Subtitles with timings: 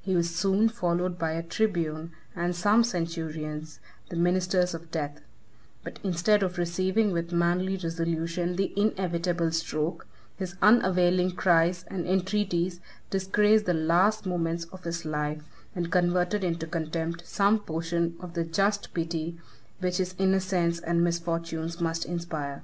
[0.00, 5.20] He was soon followed by a tribune and some centurions, the ministers of death;
[5.82, 10.06] but instead of receiving with manly resolution the inevitable stroke,
[10.38, 15.42] his unavailing cries and entreaties disgraced the last moments of his life,
[15.76, 19.36] and converted into contempt some portion of the just pity
[19.80, 22.62] which his innocence and misfortunes must inspire.